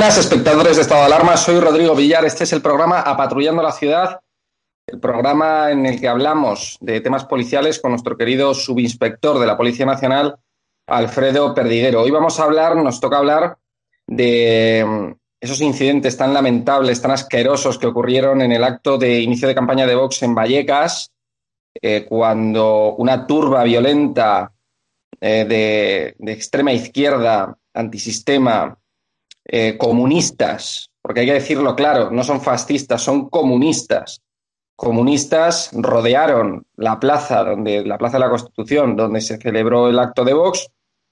[0.00, 1.36] Buenas, espectadores de Estado de Alarma.
[1.36, 2.24] Soy Rodrigo Villar.
[2.24, 4.20] Este es el programa Apatrullando la Ciudad,
[4.86, 9.58] el programa en el que hablamos de temas policiales con nuestro querido subinspector de la
[9.58, 10.38] Policía Nacional,
[10.86, 12.00] Alfredo Perdiguero.
[12.00, 13.58] Hoy vamos a hablar, nos toca hablar
[14.06, 19.48] de mm, esos incidentes tan lamentables, tan asquerosos que ocurrieron en el acto de inicio
[19.48, 21.12] de campaña de Vox en Vallecas,
[21.74, 24.50] eh, cuando una turba violenta
[25.20, 28.79] eh, de extrema izquierda, antisistema,
[29.52, 34.22] eh, comunistas, porque hay que decirlo claro, no son fascistas, son comunistas.
[34.76, 40.24] Comunistas rodearon la plaza, donde, la plaza de la Constitución, donde se celebró el acto
[40.24, 40.68] de Vox,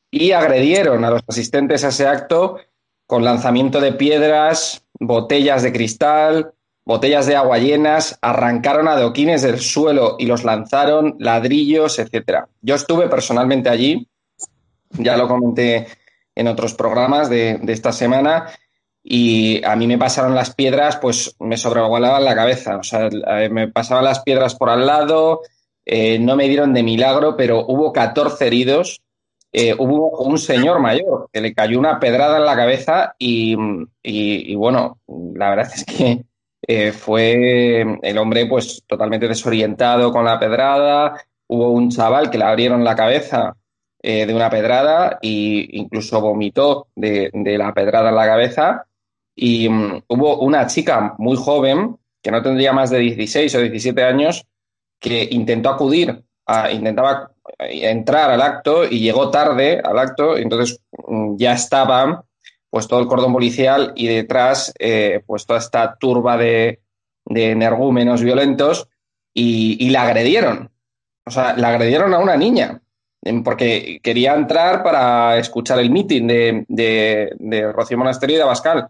[0.09, 2.59] y agredieron a los asistentes a ese acto
[3.09, 6.53] con lanzamiento de piedras, botellas de cristal,
[6.85, 12.49] botellas de agua llenas, arrancaron adoquines del suelo y los lanzaron, ladrillos, etcétera.
[12.63, 14.07] Yo estuve personalmente allí,
[14.91, 15.89] ya lo comenté
[16.39, 18.47] en otros programas de, esta semana
[19.03, 23.09] y a mí me pasaron las piedras, pues me sobrevolaban la cabeza, o sea,
[23.51, 25.41] me pasaban las piedras por al lado,
[25.85, 29.01] eh, no me dieron de milagro, pero hubo 14 heridos,
[29.53, 33.57] eh, hubo un señor mayor que le cayó una pedrada en la cabeza y,
[34.55, 35.01] bueno,
[35.35, 36.25] la verdad es que
[36.63, 41.15] eh, fue el hombre pues totalmente desorientado con la pedrada,
[41.49, 43.57] hubo un chaval que le abrieron la cabeza
[44.01, 48.87] eh, de una pedrada e incluso vomitó de, la pedrada en la cabeza.
[49.35, 54.03] Y mm, hubo una chica muy joven, que no tendría más de 16 o 17
[54.05, 54.47] años,
[55.01, 61.37] que intentó acudir, a, intentaba entrar al acto y llegó tarde al acto, entonces mm,
[61.37, 62.25] ya estaba
[62.71, 66.83] pues todo el cordón policial y detrás eh, pues toda esta turba de,
[67.25, 68.89] de energúmenos violentos
[69.35, 70.71] y, y la agredieron.
[71.27, 72.81] O sea, la agredieron a una niña
[73.45, 78.89] porque quería entrar para escuchar el meeting de, de, Rocío Monasterio y de Abascal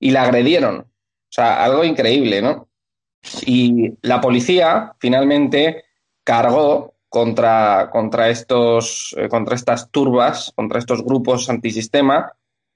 [0.00, 0.78] y la agredieron.
[0.78, 2.68] O sea, algo increíble, ¿no?
[3.44, 5.84] Y la policía finalmente
[6.24, 12.32] cargó contra, contra, estos, eh, contra estas turbas, contra estos grupos antisistema,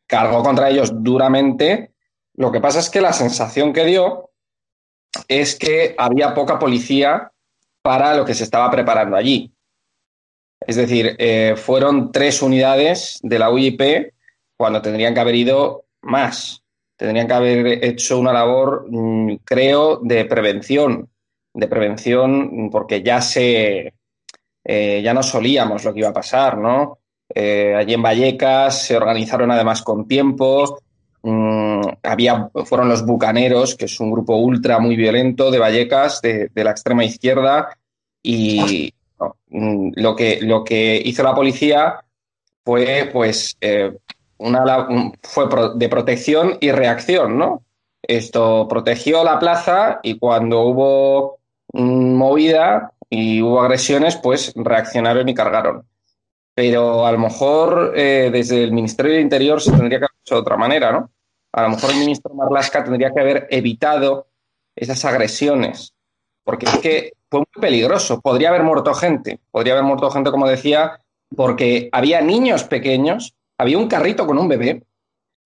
[0.06, 1.92] cargó contra ellos duramente.
[2.34, 4.30] Lo que pasa es que la sensación que dio
[5.28, 7.32] es que había poca policía
[7.82, 9.52] para lo que se estaba preparando allí.
[10.66, 14.12] Es decir, eh, fueron tres unidades de la UIP
[14.56, 16.62] cuando tendrían que haber ido más.
[16.96, 21.08] Tendrían que haber hecho una labor, mm, creo, de prevención.
[21.52, 23.94] De prevención, porque ya se.
[24.62, 26.98] Eh, ya no solíamos lo que iba a pasar, ¿no?
[27.34, 30.78] Eh, allí en Vallecas se organizaron además con tiempo.
[31.22, 36.50] Mm, había, fueron los Bucaneros, que es un grupo ultra muy violento de Vallecas, de
[36.54, 37.76] la extrema izquierda,
[38.22, 38.92] y,
[39.48, 42.04] Mm, lo, que, lo que hizo la policía
[42.64, 43.96] fue, pues, eh,
[44.38, 44.88] una,
[45.22, 47.64] fue de protección y reacción, ¿no?
[48.02, 51.38] Esto protegió la plaza y cuando hubo
[51.72, 55.86] mm, movida y hubo agresiones, pues reaccionaron y cargaron.
[56.54, 60.34] Pero a lo mejor eh, desde el Ministerio del Interior se tendría que haber hecho
[60.36, 61.10] de otra manera, ¿no?
[61.52, 64.28] A lo mejor el ministro Marlasca tendría que haber evitado
[64.76, 65.94] esas agresiones,
[66.50, 68.20] porque es que fue muy peligroso.
[68.20, 70.98] Podría haber muerto gente, podría haber muerto gente, como decía,
[71.36, 74.82] porque había niños pequeños, había un carrito con un bebé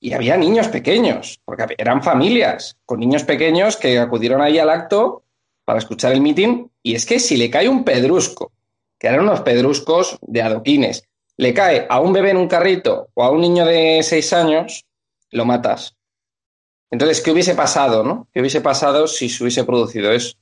[0.01, 5.25] y había niños pequeños, porque eran familias con niños pequeños que acudieron ahí al acto
[5.67, 6.71] para escuchar el mitin.
[6.83, 8.53] Y es que si le cae un pedrusco,
[8.99, 11.05] que eran unos pedruscos de adoquines,
[11.37, 14.87] le cae a un bebé en un carrito o a un niño de seis años,
[15.33, 15.99] lo matas.
[16.91, 18.27] Entonces, ¿qué hubiese pasado, no?
[18.33, 20.39] ¿Qué hubiese pasado si se hubiese producido eso?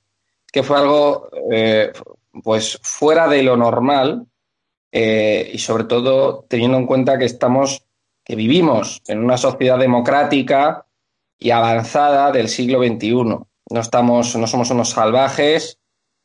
[0.53, 1.91] Que fue algo eh,
[2.45, 4.27] pues fuera de lo normal
[4.93, 7.85] eh, y sobre todo teniendo en cuenta que estamos,
[8.23, 10.87] que vivimos en una sociedad democrática
[11.39, 13.15] y avanzada del siglo XXI.
[13.15, 15.79] No, estamos, no somos unos salvajes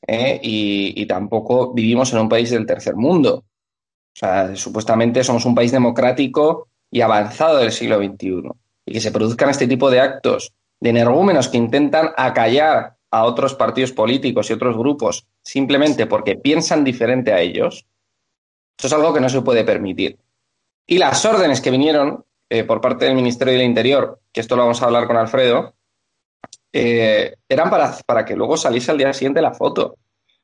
[0.05, 3.45] eh, y, y, tampoco vivimos en un país del tercer mundo.
[3.45, 8.43] O sea, supuestamente somos un país democrático y avanzado del siglo XXI.
[8.85, 13.55] Y que se produzcan este tipo de actos de energúmenos que intentan acallar a otros
[13.55, 17.85] partidos políticos y otros grupos simplemente porque piensan diferente a ellos,
[18.77, 20.17] eso es algo que no se puede permitir.
[20.85, 24.63] Y las órdenes que vinieron eh, por parte del Ministerio del Interior, que esto lo
[24.63, 25.73] vamos a hablar con Alfredo,
[26.71, 29.97] eh, eran para, para que luego saliese al día siguiente la foto,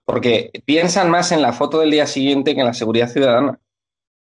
[0.04, 3.60] porque piensan más en la foto del día siguiente que en la seguridad ciudadana.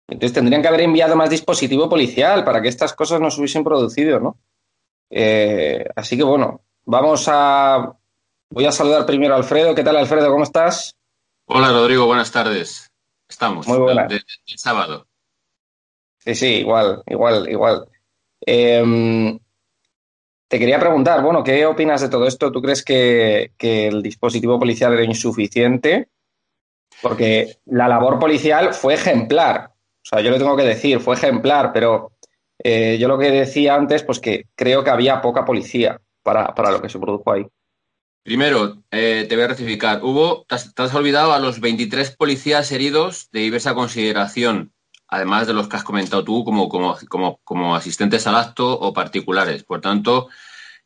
[0.08, 3.64] Entonces tendrían que haber enviado más dispositivo policial para que estas cosas no se hubiesen
[3.64, 4.36] producido, ¿no?
[5.10, 7.96] Eh, así que bueno, vamos a
[8.52, 9.74] Voy a saludar primero a Alfredo.
[9.74, 10.30] ¿Qué tal, Alfredo?
[10.30, 10.94] ¿Cómo estás?
[11.46, 12.04] Hola, Rodrigo.
[12.04, 12.92] Buenas tardes.
[13.26, 13.66] Estamos.
[13.66, 14.12] Muy buenas.
[14.12, 15.06] el sábado.
[16.18, 17.88] Sí, sí, igual, igual, igual.
[18.42, 19.38] Em,
[20.48, 22.52] te quería preguntar, bueno, ¿qué opinas de todo esto?
[22.52, 26.10] ¿Tú crees que, el dispositivo policial era insuficiente?
[27.00, 29.70] Porque la labor policial fue ejemplar.
[29.72, 32.12] O sea, yo lo tengo que decir, fue ejemplar, pero
[32.62, 36.70] eh, yo lo que decía antes, pues que creo que había poca policía para, para
[36.70, 37.46] lo que se produjo ahí.
[38.22, 40.04] Primero, eh, te voy a rectificar.
[40.04, 44.72] Hubo, te has, olvidado a los 23 policías heridos de diversa consideración,
[45.08, 48.92] además de los que has comentado tú como, como, como, como asistentes al acto o
[48.92, 49.64] particulares.
[49.64, 50.28] Por tanto,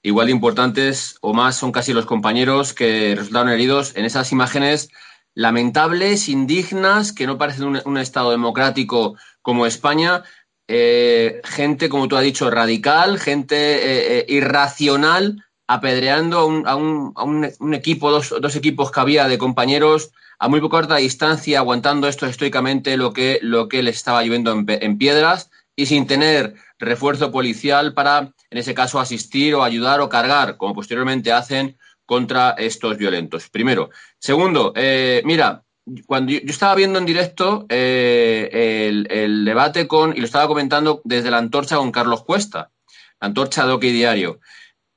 [0.02, 4.88] igual de importantes o más son casi los compañeros que resultaron heridos en esas imágenes
[5.34, 10.22] lamentables, indignas, que no parecen un, Estado democrático como España.
[10.68, 18.56] Eh, gente, como tú has dicho, radical, gente eh, irracional apedreando a un, equipo, dos,
[18.56, 23.68] equipos que había de compañeros a muy corta distancia, aguantando esto estoicamente lo que, lo
[23.68, 29.00] que les estaba lloviendo en, piedras y sin tener refuerzo policial para, en ese caso,
[29.00, 33.48] asistir o ayudar o cargar, como posteriormente hacen contra estos violentos.
[33.48, 33.90] Primero.
[34.18, 35.64] Segundo, eh, mira,
[36.06, 41.30] cuando yo, estaba viendo en directo eh, el, debate con, y lo estaba comentando desde
[41.30, 42.70] la antorcha con Carlos Cuesta,
[43.20, 44.40] la antorcha de OK Diario.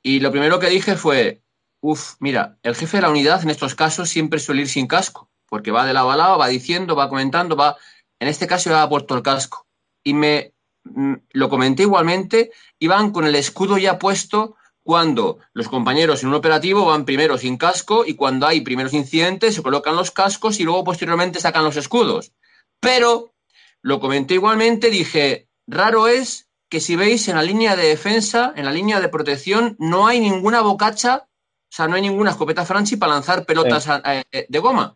[0.04, 1.42] Y lo primero que dije fue,
[1.82, 5.30] uff, mira, el jefe de la unidad en estos casos siempre suele ir sin casco,
[5.48, 7.78] porque va de lado a lado, va diciendo, va comentando, va,
[8.20, 9.68] en este caso va puesto el casco.
[10.04, 10.54] Y me
[10.84, 16.36] mm, lo comenté igualmente, iban con el escudo ya puesto cuando los compañeros en un
[16.36, 20.64] operativo van primero sin casco y cuando hay primeros incidentes se colocan los cascos y
[20.64, 22.32] luego posteriormente sacan los escudos.
[22.80, 23.36] Pero
[23.82, 28.66] lo comenté igualmente, dije, raro es que si veis en la línea de defensa, en
[28.66, 32.96] la línea de protección, no hay ninguna bocacha, o sea, no hay ninguna escopeta Franchi
[32.96, 34.96] para lanzar pelotas eh, de goma.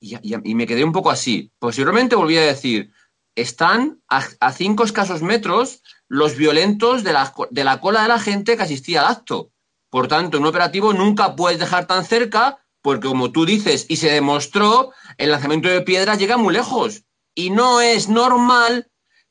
[0.00, 1.52] Y, me quedé un poco así.
[1.58, 2.92] Posteriormente volví a decir,
[3.34, 8.56] están a, cinco escasos metros los violentos de la, de la cola de la gente
[8.56, 9.50] que asistía al acto.
[9.90, 13.96] Por tanto, en un operativo nunca puedes dejar tan cerca, porque como tú dices, y
[13.96, 17.04] se demostró, el lanzamiento de piedras llega muy lejos.
[17.34, 18.90] Y no es normal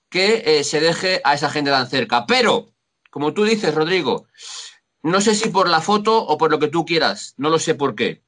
[0.10, 2.26] que eh, se deje a esa gente tan cerca.
[2.26, 2.74] Pero,
[3.10, 4.28] como tú dices, Rodrigo,
[5.04, 7.76] no sé si por la foto o por lo que tú quieras, no lo sé
[7.76, 8.24] por qué.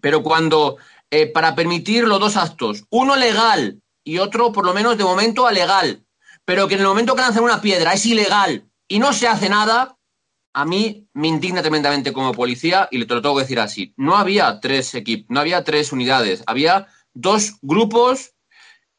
[0.00, 0.76] Pero cuando,
[1.10, 5.46] eh, para permitir los dos actos, uno legal y otro, por lo menos de momento,
[5.46, 6.04] alegal,
[6.44, 9.48] pero que en el momento que lanzan una piedra es ilegal y no se hace
[9.48, 9.96] nada,
[10.52, 13.94] a mí me indigna tremendamente como policía y le te lo tengo que decir así.
[13.96, 18.34] No había tres equipos, no había tres unidades, había dos grupos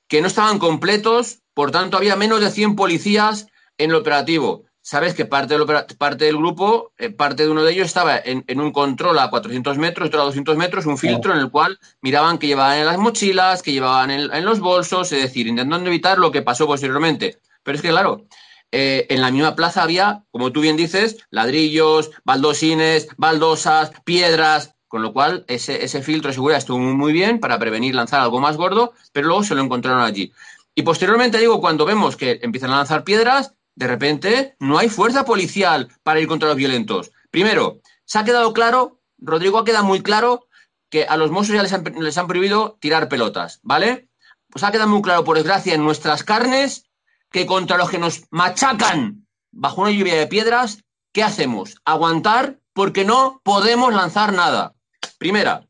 [0.08, 3.48] que no estaban completos por tanto, había menos de 100 policías
[3.78, 4.66] en el operativo.
[4.82, 5.66] Sabes que parte del,
[5.98, 9.78] parte del grupo, eh, parte de uno de ellos estaba en, un control a 400
[9.78, 13.00] metros, otro a 200 metros, un filtro en el cual miraban que llevaban en las
[13.00, 17.40] mochilas, que llevaban en, los bolsos, es decir, intentando evitar lo que pasó posteriormente.
[17.64, 18.26] Pero es que, claro,
[18.72, 25.02] eh, en la misma plaza había, como tú bien dices, ladrillos, baldosines, baldosas, piedras, con
[25.02, 28.56] lo cual ese, ese filtro de seguridad estuvo muy bien para prevenir lanzar algo más
[28.56, 30.32] gordo, pero luego se lo encontraron allí.
[30.76, 35.24] Y posteriormente, digo, cuando vemos que empiezan a lanzar piedras, de repente no hay fuerza
[35.24, 37.12] policial para ir contra los violentos.
[37.32, 40.48] Primero, se ha quedado claro, Rodrigo ha quedado muy claro
[40.90, 44.10] que a los mozos ya les han, prohibido tirar pelotas, ¿vale?
[44.50, 46.90] Pues ha quedado muy claro, por desgracia, en nuestras carnes,
[47.32, 51.76] que contra los que nos machacan bajo una lluvia de piedras, ¿qué hacemos?
[51.86, 54.76] Aguantar porque no podemos lanzar nada.
[55.18, 55.68] Primera.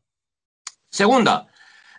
[0.90, 1.48] Segunda,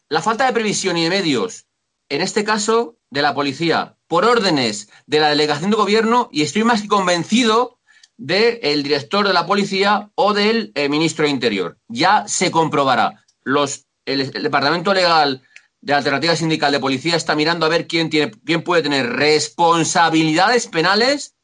[0.10, 1.68] la falta de previsión y de medios,
[2.10, 6.64] en este caso, de la policía por órdenes de la delegación de gobierno y estoy
[6.64, 7.80] más que convencido
[8.18, 11.78] del director de la policía o del eh, ministro de Interior.
[11.88, 13.24] Ya se comprobará.
[13.44, 15.44] Los, el, Departamento Legal
[15.82, 20.68] de Alternativa Sindical de Policía está mirando a ver quién, tiene, quién puede tener responsabilidades
[20.68, 21.36] penales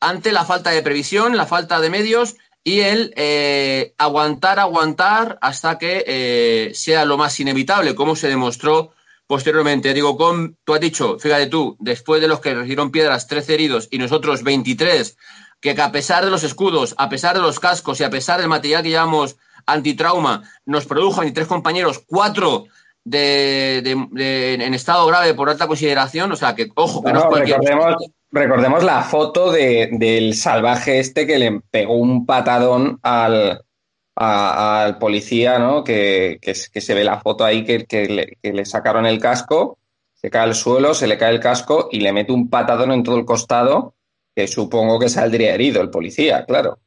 [0.00, 5.78] ante la falta de previsión, la falta de medios y el eh, aguantar, aguantar hasta
[5.78, 8.92] que eh, sea lo más inevitable, como se demostró
[9.26, 13.54] Posteriormente, digo, con, tú has dicho, fíjate tú, después de los que recibieron piedras, 13
[13.54, 15.16] heridos y nosotros 23,
[15.60, 18.48] que a pesar de los escudos, a pesar de los cascos y a pesar del
[18.48, 22.66] material que llevamos antitrauma, nos produjo a tres compañeros, cuatro
[23.04, 27.58] de, en estado grave por alta consideración, o sea que, ojo, que no, es cualquier...
[27.58, 27.96] Recordemos,
[28.30, 33.65] recordemos la foto del salvaje este que le pegó un patadón al,
[34.16, 35.84] al policía, ¿no?
[35.84, 39.78] Que, que, se ve la foto ahí que, le, que, le, sacaron el casco,
[40.14, 43.02] se cae al suelo, se le cae el casco y le mete un patadón en
[43.02, 43.94] todo el costado,
[44.34, 46.78] que supongo que saldría herido el policía, claro.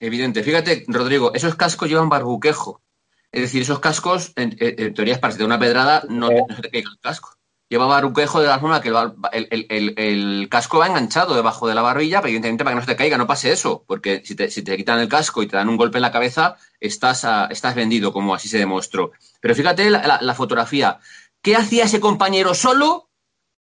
[0.00, 0.42] Evidente.
[0.42, 2.82] Fíjate, Rodrigo, esos cascos llevan barbuquejo.
[3.30, 4.56] Es decir, esos cascos, en,
[4.94, 7.35] teoría, para si te una pedrada, no, se te caiga el casco.
[7.68, 8.92] Llevaba ruquejo de la forma que
[9.32, 12.96] el, casco va enganchado debajo de la barbilla, pero evidentemente para que no se te
[12.96, 15.98] caiga, no pase eso, porque si te, quitan el casco y te dan un golpe
[15.98, 19.12] en la cabeza, estás, estás vendido, como así se demostró.
[19.40, 21.00] Pero fíjate la, fotografía.
[21.42, 23.08] ¿Qué hacía ese compañero solo,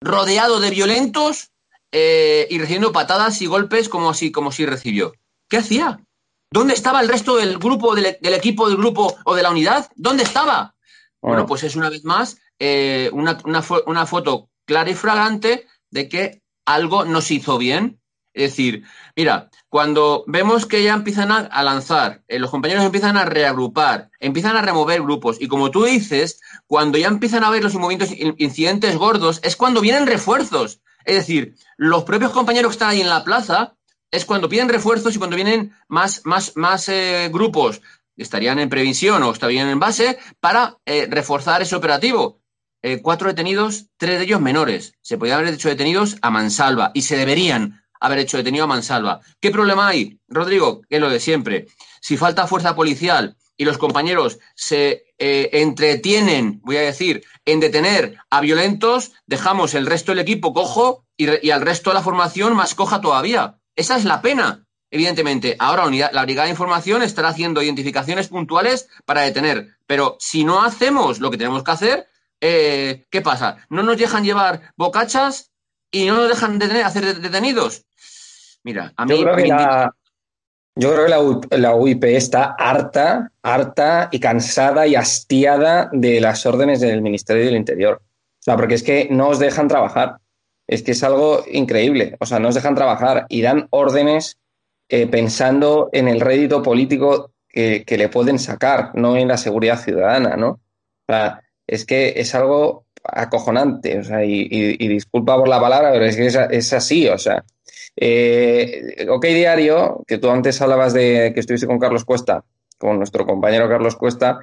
[0.01, 1.51] rodeado de violentos
[1.91, 5.13] eh, y recibiendo patadas y golpes como así, como si recibió?
[5.49, 5.99] ¿Qué hacía?
[6.51, 9.89] ¿Dónde estaba el resto del grupo, del, del equipo, del grupo o de la unidad?
[9.95, 10.75] ¿Dónde estaba?
[11.21, 16.41] Bueno, pues es una vez más eh, una, una, foto clara y fragante de que
[16.65, 17.99] algo no se hizo bien.
[18.33, 18.83] Es decir,
[19.15, 24.55] mira, cuando vemos que ya empiezan a, lanzar, eh, los compañeros empiezan a reagrupar, empiezan
[24.55, 28.95] a remover grupos, y como tú dices, cuando ya empiezan a ver los movimientos, incidentes
[28.95, 30.81] gordos, es cuando vienen refuerzos.
[31.03, 33.75] Es decir, los propios compañeros que están ahí en la plaza
[34.11, 37.81] es cuando piden refuerzos y cuando vienen más, más, más eh, grupos
[38.15, 42.39] estarían en previsión o estarían en base para reforzar ese operativo.
[42.81, 44.93] Eh, cuatro detenidos, tres de ellos menores.
[45.01, 49.21] Se podían haber hecho detenidos a mansalva y se deberían haber hecho detenido a mansalva.
[49.39, 50.81] ¿Qué problema hay, Rodrigo?
[50.87, 51.67] Que es lo de siempre.
[52.01, 58.17] Si falta fuerza policial y los compañeros se eh, entretienen, voy a decir, en detener
[58.29, 62.75] a violentos, dejamos el resto del equipo cojo y, al resto de la formación más
[62.75, 63.57] coja todavía.
[63.75, 64.65] Esa es la pena.
[64.91, 69.75] Evidentemente, ahora la Brigada de Información estará haciendo identificaciones puntuales para detener.
[69.85, 72.07] Pero si no hacemos lo que tenemos que hacer,
[72.41, 73.57] eh, ¿qué pasa?
[73.69, 75.51] No nos dejan llevar bocachas
[75.91, 77.85] y no nos dejan hacer detenidos.
[78.63, 79.17] Mira, a mí...
[79.17, 79.95] Yo creo que, la,
[80.75, 86.81] yo creo que la, UIP está harta, harta y cansada y hastiada de las órdenes
[86.81, 88.01] del Ministerio del Interior.
[88.03, 90.17] O sea, porque es que no os dejan trabajar.
[90.67, 92.17] Es que es algo increíble.
[92.19, 94.37] O sea, no os dejan trabajar y dan órdenes
[94.89, 99.79] eh, pensando en el rédito político que, que, le pueden sacar, no en la seguridad
[99.79, 100.49] ciudadana, ¿no?
[100.49, 100.59] O
[101.07, 106.15] sea, es que es algo acojonante, o sea, y, disculpa por la palabra, pero es
[106.15, 107.43] que es, así, o sea.
[107.95, 112.43] Eh, ok Diario, que tú antes hablabas de que estuviste con Carlos Cuesta,
[112.77, 114.39] con nuestro compañero Carlos Cuesta,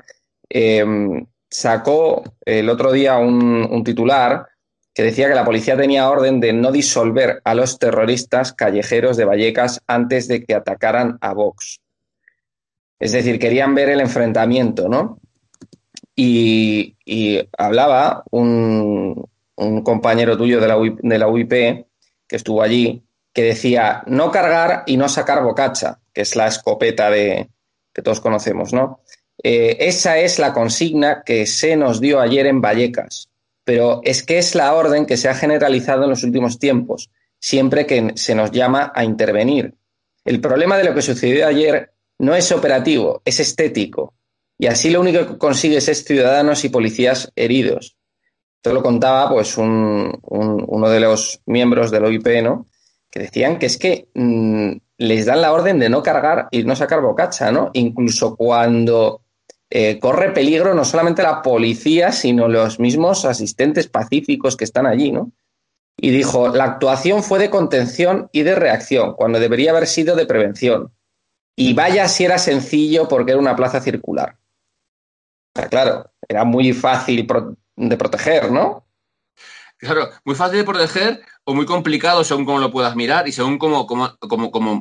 [0.48, 4.46] em, sacó el otro día un, un titular
[4.92, 9.24] que decía que la policía tenía orden de no disolver a los terroristas callejeros de
[9.24, 11.80] Vallecas antes de que atacaran a Vox.
[13.00, 15.18] Es decir, querían ver el enfrentamiento, ¿no?
[16.16, 16.97] Y,
[17.59, 19.28] hablaba un,
[19.85, 20.68] compañero tuyo de
[21.18, 23.02] la, UIP, que estuvo allí,
[23.33, 27.49] que decía no cargar y no sacar bocacha, que es la escopeta de,
[27.92, 29.00] que todos conocemos, ¿no?
[29.42, 33.28] Eh, esa es la consigna que se nos dio ayer en Vallecas,
[33.64, 37.87] pero es que es la orden que se ha generalizado en los últimos tiempos, siempre
[37.87, 39.75] que se nos llama a intervenir.
[40.25, 44.14] El problema de lo que sucedió ayer no es operativo, es estético.
[44.58, 47.96] Y así lo único que consigues es ciudadanos y policías heridos.
[48.56, 52.66] Esto lo contaba pues uno de los miembros del OIP, ¿no?
[53.11, 56.75] Que decían que es que mm, les dan la orden de no cargar y no
[56.76, 57.70] sacar bocacha, ¿no?
[57.75, 59.23] Incluso cuando
[59.68, 65.12] eh, corre peligro no solamente la policía, sino los mismos asistentes pacíficos que están allí,
[65.12, 65.32] ¿no?
[65.96, 70.26] Y dijo, la actuación fue de contención y de reacción, cuando debería haber sido de
[70.26, 70.92] prevención.
[71.54, 74.38] Y vaya si era sencillo porque era una plaza circular
[75.70, 77.26] claro, era muy fácil
[77.76, 78.87] de proteger, ¿no?
[79.78, 83.58] Claro, muy fácil de proteger o muy complicado según cómo lo puedas mirar y según
[83.58, 83.87] cómo,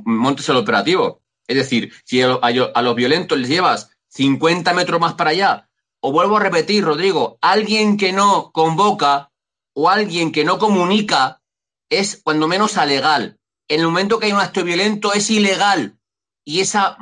[0.05, 1.21] montes el operativo.
[1.47, 6.11] Es decir, si a, a, los violentos les llevas 50 metros más para allá, o
[6.11, 9.31] vuelvo a repetir, Rodrigo, alguien que no convoca
[9.73, 11.41] o alguien que no comunica
[11.89, 13.39] es cuando menos alegal.
[13.67, 15.97] En el momento que hay un acto violento es ilegal
[16.45, 16.97] y esa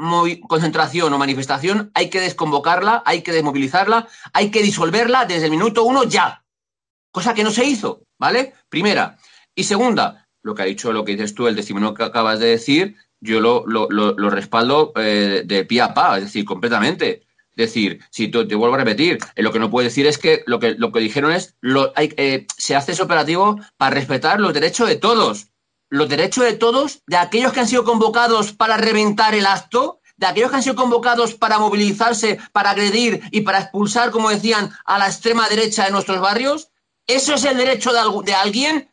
[0.47, 5.83] concentración o manifestación hay que desconvocarla, hay que desmovilizarla, hay que disolverla desde el minuto
[5.83, 6.43] uno ya.
[7.11, 8.53] Cosa que no se hizo, ¿vale?
[8.69, 9.17] Primera.
[9.55, 12.47] Y segunda, lo que ha dicho, lo que dices tú, el testimonio que acabas de
[12.47, 17.23] decir, yo lo, respaldo eh, de pie a pa, es decir, completamente.
[17.51, 20.43] Es decir, si te, vuelvo a repetir, eh, lo que no puedo decir es que
[20.47, 21.55] lo que, lo que dijeron es,
[21.95, 25.50] hay, eh, se hace ese operativo para respetar los derechos de todos
[25.91, 30.25] los derechos de todos, de aquellos que han sido convocados para reventar el acto, de
[30.25, 34.97] aquellos que han sido convocados para movilizarse, para agredir y para expulsar, como decían, a
[34.97, 36.69] la extrema derecha de nuestros barrios?
[37.05, 37.91] ¿Eso es el derecho
[38.23, 38.89] de, alguien?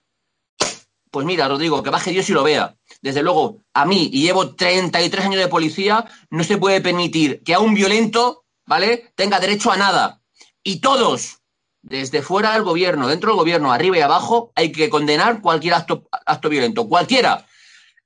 [1.13, 2.77] Pues mira, Rodrigo, que baje Dios y lo vea.
[3.01, 7.55] Desde luego, a mí, y llevo 33 años de policía, no se puede permitir que
[7.55, 10.21] a un violento, ¿vale?, tenga derecho a nada.
[10.65, 11.39] Y todos,
[11.83, 16.49] desde fuera del gobierno, dentro del gobierno, arriba y abajo, hay que condenar cualquier acto,
[16.49, 17.47] violento, cualquiera.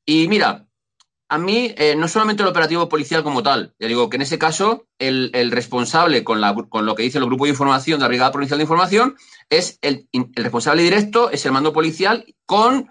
[0.04, 0.66] Y mira,
[1.28, 4.38] a mí, eh, no solamente el operativo policial como tal, ya digo que en ese
[4.38, 8.58] caso el, responsable con, lo que dice el grupo de información de la Brigada Provincial
[8.58, 9.16] de Información
[9.48, 12.90] es el, responsable directo, es el mando policial con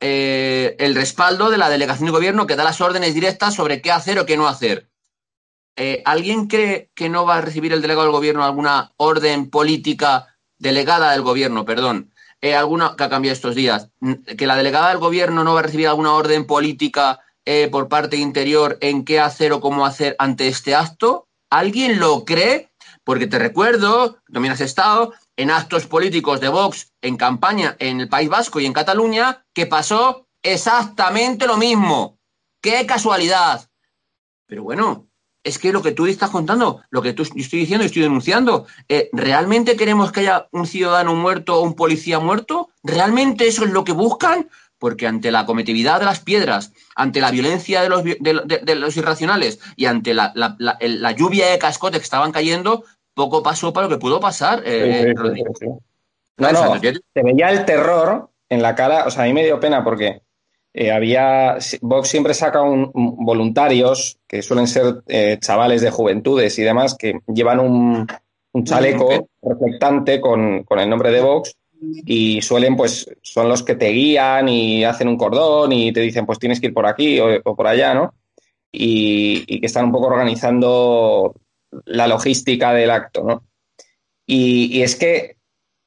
[0.00, 3.92] eh, el respaldo de la delegación de gobierno que da las órdenes directas sobre qué
[3.92, 4.90] hacer o qué no hacer.
[5.80, 10.26] Eh, ¿Alguien cree que no va a recibir el delegado del gobierno alguna orden política
[10.58, 13.88] delegada del gobierno, perdón, alguna que ha cambiado estos días,
[14.36, 18.16] que la delegada del gobierno no va a recibir alguna orden política eh, por parte
[18.16, 21.28] interior en qué hacer o cómo hacer ante este acto?
[21.48, 22.72] ¿Alguien lo cree?
[23.04, 28.08] Porque te recuerdo, también has estado en actos políticos de Vox en campaña en el
[28.08, 32.18] País Vasco y en Cataluña, que pasó exactamente lo mismo.
[32.60, 33.70] ¡Qué casualidad!
[34.46, 35.07] Pero bueno,
[35.48, 38.66] es que lo que tú estás contando, lo que tú estoy diciendo y estoy denunciando,
[38.88, 42.68] eh, ¿realmente queremos que haya un ciudadano muerto o un policía muerto?
[42.82, 44.48] ¿Realmente eso es lo que buscan?
[44.80, 49.58] porque ante la cometividad de las piedras, ante la violencia de los, de, los irracionales
[49.74, 54.00] y ante la, la, lluvia de cascotes que estaban cayendo, poco pasó para lo que
[54.00, 54.62] pudo pasar.
[54.64, 55.12] Eh,
[56.36, 59.58] no, no, se veía el terror en la cara, o sea, a mí me dio
[59.58, 60.22] pena porque
[60.72, 66.62] eh, había, Vox siempre saca un, voluntarios, que suelen ser eh, chavales de juventudes y
[66.62, 68.06] demás, que llevan un,
[68.52, 73.76] un chaleco reflectante con, con el nombre de Vox y suelen, pues, son los que
[73.76, 77.20] te guían y hacen un cordón y te dicen, pues tienes que ir por aquí
[77.20, 78.14] o, por allá, ¿no?
[78.72, 81.34] Y, que están un poco organizando
[81.86, 83.44] la logística del acto, ¿no?
[84.26, 85.36] Y, es que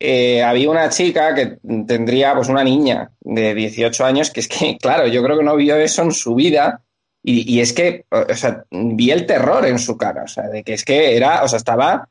[0.01, 4.77] eh, había una chica que tendría, pues, una niña de 18 años, que es que,
[4.81, 6.83] claro, yo creo que no vio eso en su vida.
[7.23, 10.63] Y, y es que, o sea, vi el terror en su cara, o sea, de
[10.63, 12.09] que es que era, o sea, estaba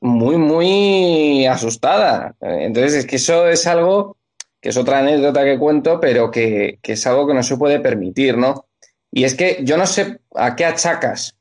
[0.00, 2.34] muy, muy asustada.
[2.40, 4.18] Entonces, es que eso es algo
[4.60, 8.36] que es otra anécdota que cuento, pero que, es algo que no se puede permitir,
[8.36, 8.66] ¿no?
[9.10, 11.36] Y es que yo no sé a qué achacas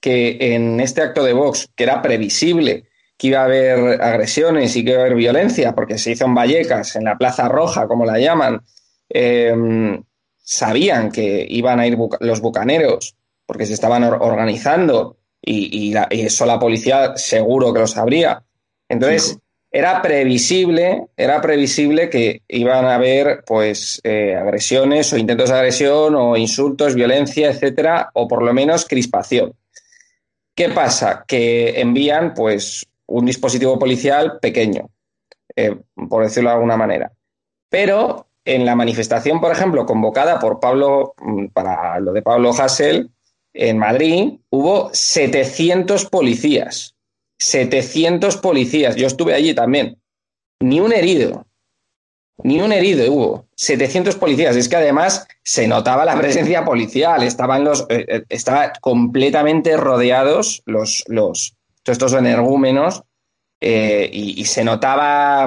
[0.00, 4.84] que en este acto de Vox, que era previsible que iba a haber agresiones y
[4.84, 8.04] que iba a haber violencia, porque se hizo en Vallecas, en la Plaza Roja, como
[8.04, 8.60] la llaman,
[9.08, 10.02] em,
[10.38, 17.16] sabían que iban a ir los bucaneros, porque se estaban organizando y, eso la policía
[17.16, 18.42] seguro que lo sabría.
[18.88, 19.38] Entonces,
[19.70, 26.14] era previsible, era previsible que iban a haber pues eh, agresiones o intentos de agresión
[26.14, 29.54] o insultos, violencia, etcétera, o por lo menos crispación.
[30.54, 31.24] ¿Qué pasa?
[31.26, 34.90] Que envían pues un dispositivo policial pequeño,
[35.56, 35.76] eh,
[36.08, 37.12] por decirlo de alguna manera.
[37.68, 43.10] Pero en la manifestación, por ejemplo, convocada por Pablo, mm, para lo de Pablo Hassel,
[43.54, 46.94] en Madrid hubo 700 policías.
[47.38, 48.96] 700 policías.
[48.96, 50.00] Yo estuve allí también.
[50.60, 51.46] Ni un herido.
[52.44, 53.46] Ni un herido hubo.
[53.56, 54.56] 700 policías.
[54.56, 57.22] Es que además se notaba la presencia policial.
[57.22, 61.56] Estaban los, eh, eh, completamente rodeados los, los,
[61.90, 63.02] estos energúmenos
[63.60, 65.46] eh, y, se notaba.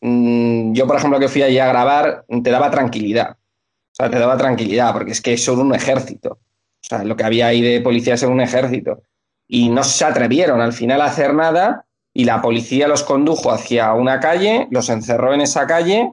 [0.00, 3.32] Mm, yo, por ejemplo, que fui allí a grabar, te daba tranquilidad.
[3.32, 6.32] O sea, te daba tranquilidad, porque es que son un ejército.
[6.32, 9.02] O sea, lo que había ahí de policías en un ejército.
[9.46, 13.92] Y no se atrevieron al final a hacer nada y la policía los condujo hacia
[13.92, 16.12] una calle, los encerró en esa calle,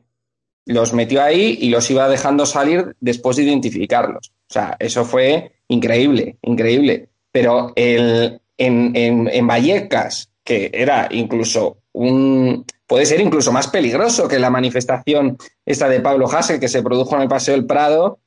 [0.66, 4.30] los metió ahí y los iba dejando salir después de identificarlos.
[4.30, 7.10] O sea, eso fue increíble, increíble.
[7.32, 14.40] Pero el, en, en, Vallecas, que era incluso un, puede ser incluso más peligroso que
[14.40, 18.20] la manifestación esta de Pablo Hassel que se produjo en el Paseo del Prado,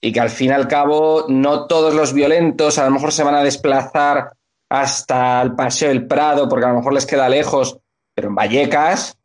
[0.00, 3.22] y que al fin y al cabo no todos los violentos a lo mejor se
[3.22, 4.32] van a desplazar
[4.68, 7.78] hasta el Paseo del Prado porque a lo mejor les queda lejos,
[8.14, 9.16] pero en Vallecas,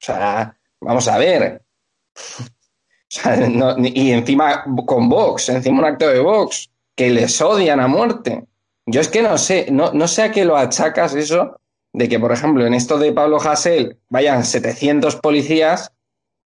[0.00, 1.62] o sea, vamos a ver.
[3.82, 8.46] y encima con Vox, encima un acto de Vox, que les odian a muerte.
[8.86, 11.60] Yo es que no sé, no, no sé a qué lo achacas eso
[11.92, 15.92] de que, por ejemplo, en esto de Pablo Hasél vayan 700 policías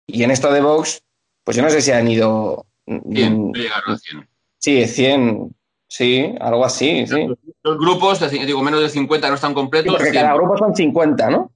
[0.06, 1.02] y en esto de Vox,
[1.44, 4.28] pues yo no sé si han ido 100, llegaron a 100.
[4.58, 5.54] Sí, 100,
[5.86, 7.26] sí, algo así, sí.
[7.62, 9.94] Los grupos, digo, menos de 50 no están completos.
[9.94, 11.52] porque cada grupo son 50, ¿no?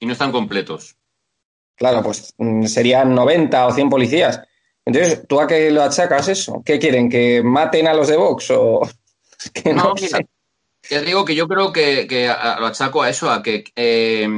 [0.00, 0.96] Y no están completos.
[1.74, 4.40] Claro, pues mm, serían 90 o 100 policías.
[4.84, 6.62] Entonces, ¿tú a qué lo achacas eso?
[6.64, 7.08] ¿Qué quieren?
[7.10, 8.50] ¿Que maten a los de Vox?
[8.50, 8.80] O...
[9.54, 10.18] que no, mira,
[10.80, 14.28] te digo que yo creo que, lo achaco a eso, a que eh,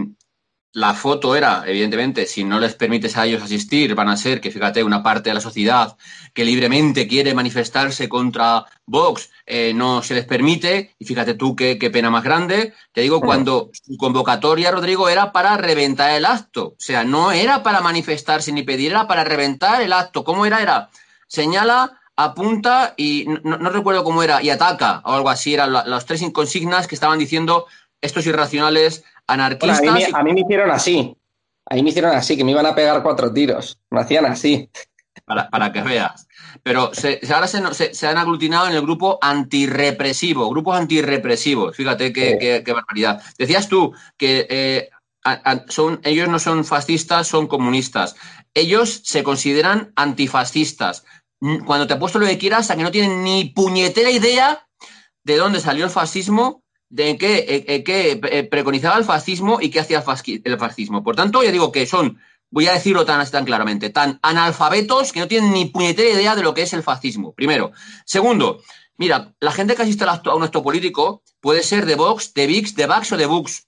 [0.73, 4.53] la foto era, evidentemente, si no les permites a ellos asistir, van a ser que,
[4.53, 5.97] fíjate, una parte de la sociedad
[6.33, 11.77] que libremente quiere manifestarse contra Vox, eh, no se les permite, y fíjate tú qué,
[11.93, 12.73] pena más grande.
[12.93, 16.69] Te digo, cuando su convocatoria, Rodrigo, era para reventar el acto.
[16.69, 20.23] O sea, no era para manifestarse ni pedir, era para reventar el acto.
[20.23, 20.63] ¿Cómo era?
[20.63, 20.91] Era,
[21.27, 26.23] señala apunta y no, recuerdo cómo era, y ataca o algo así, eran las tres
[26.33, 27.67] consignas que estaban diciendo
[28.01, 29.81] estos irracionales anarquistas.
[30.13, 31.17] a, mí, me hicieron así,
[31.67, 34.69] a mí me hicieron así, que me iban a pegar cuatro tiros, me hacían así.
[35.25, 36.27] Para, que veas.
[36.65, 36.91] Pero
[37.33, 41.77] ahora se, han aglutinado en el grupo antirrepresivo, grupos antirrepresivos.
[41.77, 43.23] Fíjate qué, barbaridad.
[43.39, 44.91] Decías tú que eh,
[45.69, 48.17] son, ellos no son fascistas, son comunistas.
[48.55, 51.05] Ellos se consideran antifascistas
[51.65, 54.67] cuando te puesto lo que quieras, a que no tienen ni puñetera idea
[55.25, 60.05] de dónde salió el fascismo, de qué, eh, preconizaba el fascismo y qué hacía
[60.45, 61.03] el fascismo.
[61.03, 62.19] Por tanto, ya digo que son,
[62.51, 66.43] voy a decirlo tan, tan claramente, tan analfabetos que no tienen ni puñetera idea de
[66.43, 67.33] lo que es el fascismo.
[67.33, 67.73] Primero.
[68.05, 68.61] Segundo,
[68.97, 72.75] mira, la gente que asiste a un acto político puede ser de Vox, de VIX,
[72.75, 73.67] de Vax o de Bux.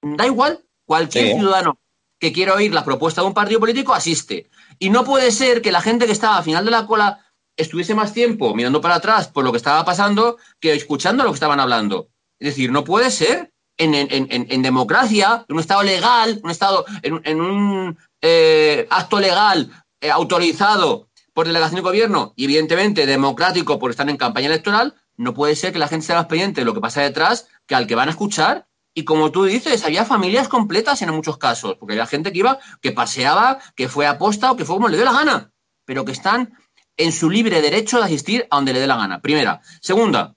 [0.00, 1.78] Da igual, cualquier ciudadano
[2.22, 4.48] que quiera oír la propuesta de un partido político asiste.
[4.78, 7.96] Y no puede ser que la gente que estaba al final de la cola estuviese
[7.96, 11.58] más tiempo mirando para atrás por lo que estaba pasando que escuchando lo que estaban
[11.58, 12.10] hablando.
[12.38, 17.98] Es decir, no puede ser en, democracia, en un Estado legal, un Estado, en, un
[18.20, 24.16] eh, acto legal eh, autorizado por delegación de gobierno y evidentemente democrático por estar en
[24.16, 27.02] campaña electoral, no puede ser que la gente sea más pendiente de lo que pasa
[27.02, 31.10] detrás que al que van a escuchar y como tú dices, había familias completas en
[31.10, 34.64] muchos casos, porque había gente que iba, que paseaba, que fue a posta o que
[34.64, 35.52] fue como le dé la gana,
[35.84, 36.52] pero que están
[36.96, 39.22] en su libre derecho de asistir a donde le dé la gana.
[39.22, 39.62] Primera.
[39.80, 40.34] Segunda,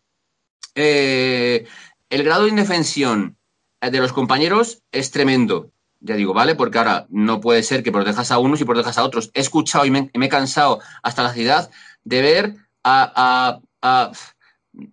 [0.74, 1.66] eh,
[2.10, 3.38] el grado de indefensión
[3.82, 5.72] de los compañeros es tremendo.
[6.00, 6.56] Ya digo, ¿vale?
[6.56, 9.32] Porque ahora no puede ser que protejas a unos y protejas a otros.
[9.34, 11.70] He escuchado y me, he cansado hasta la ciudad
[12.04, 13.60] de ver a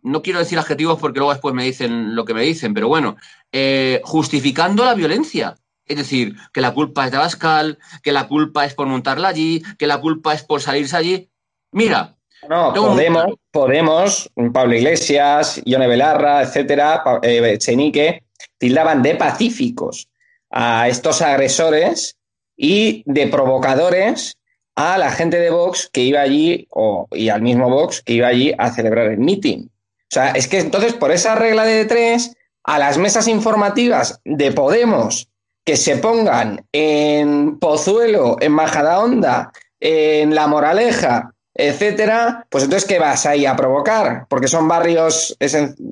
[0.02, 3.16] no quiero decir adjetivos porque luego después me dicen lo que me dicen, pero bueno,
[3.52, 5.54] eh, justificando la violencia.
[5.84, 9.62] Es decir, que la culpa es de Abascal, que la culpa es por montarla allí,
[9.78, 11.30] que la culpa es por salirse allí.
[11.70, 12.16] Mira.
[12.48, 18.24] No, Podemos, Podemos, Pablo Iglesias, Ione Belarra, etcétera, eh, Chenique,
[18.58, 20.08] tildaban de pacíficos
[20.50, 22.16] a estos agresores
[22.56, 24.36] y de provocadores
[24.74, 28.28] a la gente de Vox que iba allí, o, y al mismo Vox que iba
[28.28, 29.66] allí a celebrar el meeting.
[29.66, 34.52] O sea, es que entonces por esa regla de tres, a las mesas informativas de
[34.52, 35.28] Podemos
[35.64, 43.26] que se pongan en Pozuelo, en Majadahonda, en La Moraleja, etcétera, pues entonces ¿qué vas
[43.26, 44.26] ahí a provocar?
[44.28, 45.36] Porque son barrios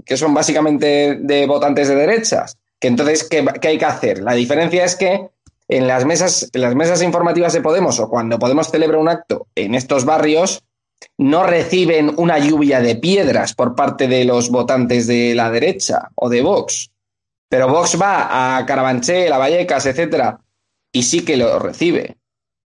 [0.04, 2.56] que son básicamente de votantes de derechas.
[2.78, 4.22] Que entonces, ¿qué, ¿qué, hay que hacer?
[4.22, 5.28] La diferencia es que
[5.68, 9.46] en las mesas, en las mesas informativas de Podemos o cuando Podemos celebra un acto
[9.54, 10.62] en estos barrios,
[11.18, 16.28] no reciben una lluvia de piedras por parte de los votantes de la derecha o
[16.28, 16.90] de Vox.
[17.48, 20.40] Pero Vox va a Carabanchel, a Vallecas, etcétera,
[20.92, 22.16] y sí que lo recibe.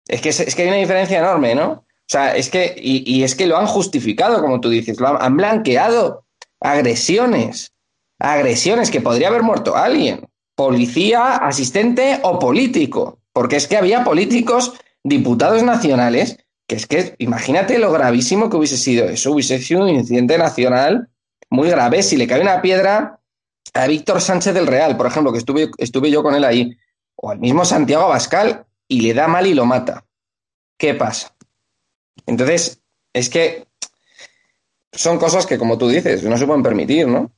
[0.07, 1.85] Es que, es que hay una diferencia enorme, ¿no?
[2.03, 5.37] O sea, es que, y, es que lo han justificado, como tú dices, lo han,
[5.37, 6.25] blanqueado.
[6.59, 7.73] Agresiones,
[8.19, 14.73] agresiones, que podría haber muerto alguien, policía, asistente o político, porque es que había políticos,
[15.03, 16.37] diputados nacionales,
[16.67, 21.09] que es que imagínate lo gravísimo que hubiese sido eso, hubiese sido un incidente nacional
[21.49, 22.03] muy grave.
[22.03, 23.19] Si le cae una piedra
[23.73, 26.77] a Víctor Sánchez del Real, por ejemplo, que estuve, estuve yo con él ahí,
[27.15, 30.05] o al mismo Santiago Abascal, y le da mal y lo mata.
[30.77, 31.35] ¿Qué pasa?
[32.25, 32.81] Entonces,
[33.13, 33.67] es que
[34.91, 37.31] son cosas que, como tú dices, no se pueden permitir, ¿no?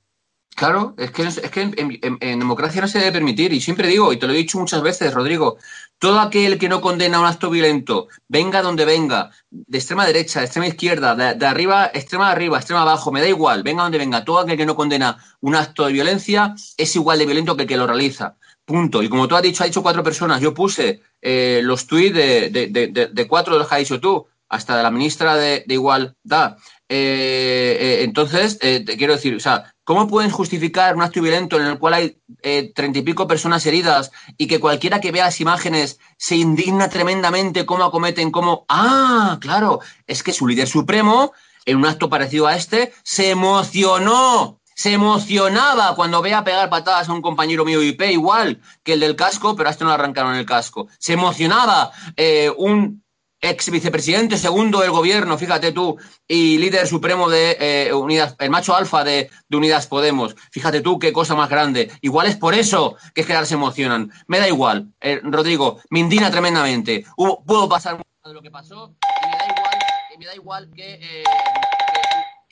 [0.55, 4.17] Claro, es que, es que en, democracia no se debe permitir, y siempre digo, y
[4.17, 5.57] te lo he dicho muchas veces, Rodrigo,
[5.99, 10.45] todo aquel que no condena un acto violento, venga donde venga, de extrema derecha, de
[10.45, 14.39] extrema izquierda, de, arriba, extrema arriba, extrema abajo, me da igual, venga donde venga, todo
[14.39, 17.77] aquel que no condena un acto de violencia es igual de violento que el que
[17.77, 18.37] lo realiza.
[18.63, 19.03] Punto.
[19.03, 22.49] Y como tú has dicho, ha dicho cuatro personas, yo puse eh, los tuits de,
[22.49, 26.57] de, cuatro de los que has dicho tú, hasta de la ministra de, Igualdad.
[26.87, 31.67] Eh, eh, entonces, te quiero decir, o sea, ¿Cómo pueden justificar un acto violento en
[31.67, 35.39] el cual hay eh, treinta y pico personas heridas y que cualquiera que vea las
[35.39, 38.65] imágenes se indigna tremendamente cómo acometen, cómo...
[38.67, 41.33] Ah, claro, es que su líder supremo,
[41.65, 47.13] en un acto parecido a este, se emocionó se emocionaba cuando vea pegar patadas a
[47.13, 50.35] un compañero mío IP, igual que el del casco, pero a este no le arrancaron
[50.35, 50.89] el casco.
[50.99, 53.04] Se emocionaba eh, un
[53.49, 58.75] ex vicepresidente segundo del gobierno, fíjate tú, y líder supremo de eh, Unidas, el macho
[58.75, 60.35] alfa de, Unidas Podemos.
[60.51, 61.91] Fíjate tú qué cosa más grande.
[62.01, 64.11] Igual es por eso que es que ahora se emocionan.
[64.27, 67.05] Me da igual, eh, Rodrigo, me indigna tremendamente.
[67.15, 69.77] puedo pasar de lo que pasó y me da igual,
[70.17, 71.23] me da igual que, eh,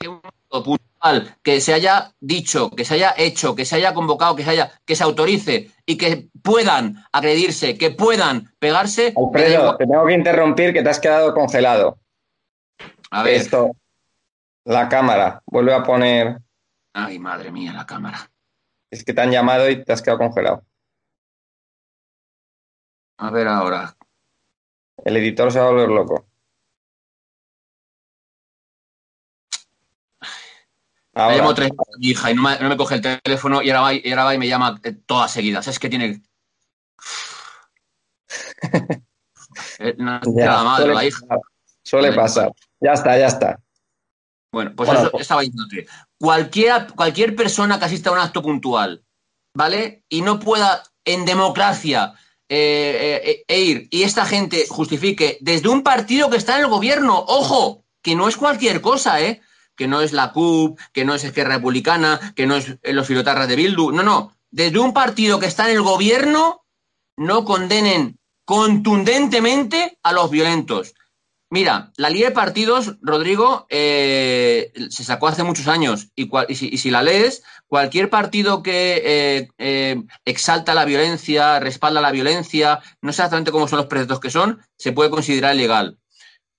[0.04, 0.20] que, un
[1.42, 4.70] que se haya dicho, que se haya hecho, que se haya convocado, que se haya,
[4.84, 9.14] que se autorice y que puedan agredirse, que puedan pegarse.
[9.16, 11.98] Alfredo, te tengo que interrumpir que te has quedado congelado.
[13.10, 13.34] A ver.
[13.34, 13.72] Esto,
[14.64, 15.42] La cámara.
[15.46, 16.38] Vuelve a poner.
[16.92, 18.30] Ay, madre mía, la cámara.
[18.90, 20.64] Es que te han llamado y te has quedado congelado.
[23.18, 23.96] A ver ahora.
[25.04, 26.26] El editor se va a volver loco.
[31.14, 31.34] Ahora.
[31.34, 33.80] Me llamo tres mi hija y no me, no me, coge el teléfono y ahora,
[33.82, 35.66] va, y ahora va y me llama todas seguidas.
[35.68, 36.22] Es que tiene.
[39.78, 41.26] Eh, no, ya, la madre, suele, la hija.
[41.82, 42.52] Suele pasar.
[42.80, 43.60] Ya está, ya está.
[44.50, 45.22] Bueno, pues bueno, eso pues...
[45.22, 45.64] estaba diciendo.
[46.18, 49.04] Cualquier, cualquier persona que asista a un acto puntual,
[49.54, 50.02] ¿vale?
[50.08, 52.14] Y no pueda en democracia
[52.48, 56.70] eh, eh, e ir y esta gente justifique desde un partido que está en el
[56.70, 59.40] gobierno, ojo, que no es cualquier cosa, ¿eh?
[59.76, 63.48] Que no es la CUP, que no es Esquerra Republicana, que no es los filotarras
[63.48, 66.64] de Bildu, no, no, desde un partido que está en el gobierno,
[67.16, 70.94] no condenen contundentemente a los violentos.
[71.50, 76.56] Mira, la ley de partidos, Rodrigo, eh, se sacó hace muchos años y, cual, y,
[76.56, 83.12] si, la lees, cualquier partido que eh, eh, exalta la violencia, respalda la violencia, no
[83.12, 85.98] sé exactamente cómo son los preceptos que son, se puede considerar ilegal.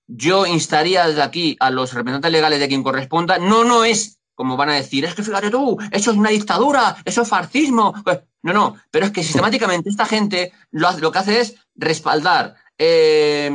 [0.06, 4.56] Yo instaría desde aquí a los representantes legales de quien corresponda, no, no es como
[4.56, 7.94] van a decir, es que fíjate tú, eso es una dictadura, eso es fascismo.
[8.42, 13.50] No, no, pero es que sistemáticamente esta gente lo, lo que hace es respaldar, eh,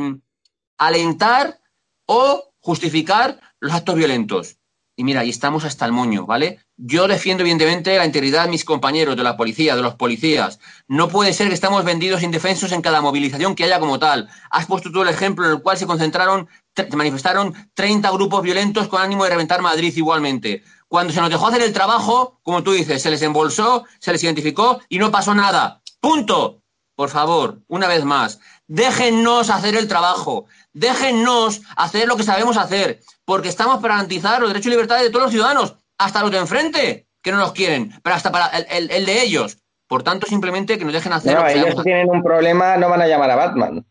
[0.76, 1.60] alentar
[2.04, 4.58] o justificar los actos violentos.
[4.94, 6.58] Y mira, ahí estamos hasta el moño, ¿vale?
[6.76, 10.60] Yo defiendo, evidentemente, la integridad de mis compañeros, de la policía, de los policías.
[10.86, 14.28] No puede ser que estamos vendidos indefensos en cada movilización que haya como tal.
[14.50, 18.88] Has puesto tú el ejemplo en el cual se concentraron, se manifestaron 30 grupos violentos
[18.88, 20.62] con ánimo de reventar Madrid igualmente.
[20.88, 24.22] Cuando se nos dejó hacer el trabajo, como tú dices, se les embolsó, se les
[24.22, 25.80] identificó y no pasó nada.
[26.00, 26.58] Punto.
[26.94, 28.38] Por favor, una vez más,
[28.72, 30.46] déjennos hacer el trabajo.
[30.72, 35.10] Déjennos hacer lo que sabemos hacer, porque estamos para garantizar los derechos y libertades de
[35.10, 38.66] todos los ciudadanos, hasta los de enfrente, que no los quieren, pero hasta para el,
[38.70, 39.58] el, el de ellos.
[39.86, 42.78] Por tanto, simplemente que nos dejen hacer no, lo que ellos si tienen un problema
[42.78, 43.84] no van a llamar a Batman,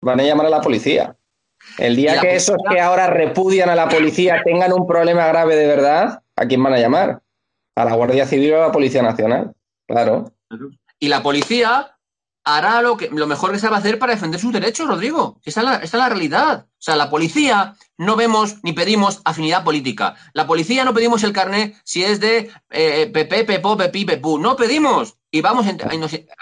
[0.00, 1.16] van a llamar a la policía.
[1.76, 5.66] El día que esos que ahora repudian a la policía tengan un problema grave de
[5.66, 7.20] verdad, ¿a quién van a llamar?
[7.76, 9.54] A la Guardia Civil o a la Policía Nacional.
[9.86, 10.32] Claro.
[10.98, 11.93] Y la policía
[12.44, 15.40] hará lo, que, lo mejor que sabe hacer para defender sus derechos, Rodrigo.
[15.44, 16.66] Esta es, la, la realidad.
[16.68, 20.14] O sea, la policía no vemos ni pedimos afinidad política.
[20.34, 24.38] La policía no pedimos el carné si es de eh, PP, Pepo, Pepi, Pepú.
[24.38, 25.16] No pedimos.
[25.30, 25.66] Y vamos,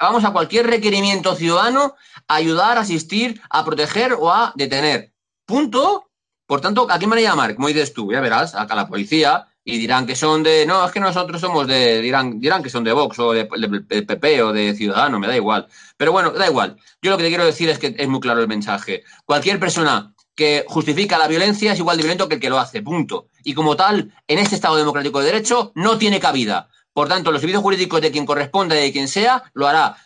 [0.01, 1.95] vamos a cualquier requerimiento ciudadano
[2.27, 5.15] a ayudar, a asistir, a proteger o a detener.
[5.47, 6.11] Punto.
[6.47, 7.55] Por tanto, ¿a quién van a llamar?
[7.55, 10.67] Como dices tú, ya verás, a la policía y dirán que son de.
[10.67, 12.01] No, es que nosotros somos de.
[12.01, 15.69] Dirán, dirán que son de Vox o de, PP o de Ciudadano, me da igual.
[15.97, 16.77] Pero bueno, da igual.
[17.01, 19.05] Yo lo que te quiero decir es que es muy claro el mensaje.
[19.25, 22.83] Cualquier persona que justifica la violencia es igual de violento que el que lo hace,
[22.83, 23.29] punto.
[23.45, 26.69] Y como tal, en este Estado democrático de derecho no tiene cabida.
[26.93, 29.97] Por tanto, los servicios jurídicos de quien corresponda y de quien sea, lo hará.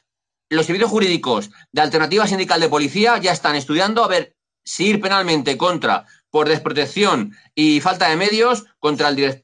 [0.48, 5.00] Los servicios jurídicos de Alternativa Sindical de Policía ya están estudiando a ver si ir
[5.00, 9.40] penalmente contra por desprotección y falta de medios contra el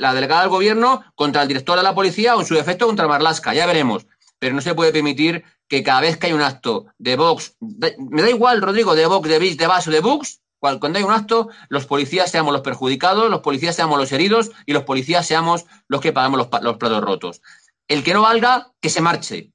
[0.00, 3.06] la, delegada del gobierno, contra el director de la policía o en su defecto contra
[3.06, 4.08] Marlasca, ya veremos.
[4.40, 8.22] Pero no se puede permitir que cada vez que hay un acto de Vox, me
[8.22, 11.12] da igual, Rodrigo, de Vox, de Bis, de Bas o de Vox, cuando hay un
[11.12, 15.66] acto, los policías seamos los perjudicados, los policías seamos los heridos y los policías seamos
[15.86, 17.40] los que pagamos los, los platos rotos.
[17.86, 19.52] El que no valga, que se marche.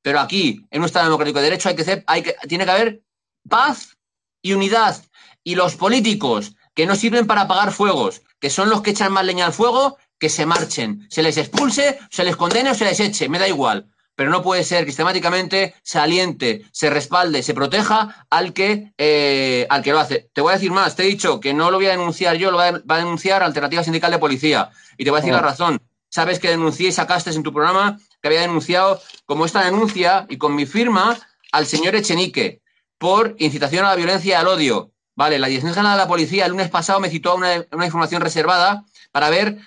[0.00, 2.70] Pero aquí, en un Estado democrático de derecho, hay que ser, hay que, tiene que
[2.70, 3.02] haber
[3.46, 3.98] paz
[4.40, 4.96] y unidad
[5.44, 9.24] y los políticos que no sirven para apagar fuegos, que son los que echan más
[9.24, 13.00] leña al fuego, que se marchen, se les expulse, se les condene o se les
[13.00, 13.88] eche, me da igual.
[14.14, 19.66] Pero no puede ser que sistemáticamente se aliente, se respalde, se proteja al que, eh,
[19.70, 20.30] al que lo hace.
[20.32, 22.50] Te voy a decir más, te he dicho que no lo voy a denunciar yo,
[22.50, 24.70] lo va a, denunciar Alternativa Sindical de Policía.
[24.98, 25.82] Y te voy a decir la razón.
[26.08, 30.36] Sabes que denuncié y sacaste en tu programa que había denunciado como esta denuncia y
[30.36, 31.18] con mi firma
[31.50, 32.62] al señor Echenique
[32.98, 34.91] por incitación a la violencia y al odio.
[35.14, 38.22] Vale, la Dirección General de la Policía el lunes pasado me citó una, una información
[38.22, 39.58] reservada para ver